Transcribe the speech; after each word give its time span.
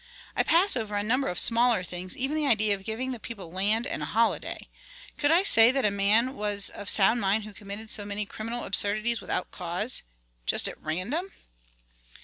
I 0.35 0.41
pass 0.41 0.75
over 0.75 0.95
a 0.95 1.03
number 1.03 1.27
of 1.27 1.37
smaller 1.37 1.83
things, 1.83 2.17
even 2.17 2.35
the 2.35 2.47
idea 2.47 2.73
of 2.73 2.83
giving 2.83 3.11
the 3.11 3.19
people 3.19 3.51
land 3.51 3.85
and 3.85 4.01
a 4.01 4.07
holiday; 4.07 4.67
could 5.19 5.29
I 5.29 5.43
say 5.43 5.71
that 5.71 5.85
a 5.85 5.91
man 5.91 6.35
was 6.35 6.71
of 6.71 6.89
sound 6.89 7.21
mind 7.21 7.43
who 7.43 7.53
committed 7.53 7.87
so 7.87 8.03
many 8.03 8.25
criminal 8.25 8.63
absurdities 8.63 9.21
without 9.21 9.51
cause, 9.51 10.01
just 10.47 10.67
at 10.67 10.81
random?" 10.81 11.31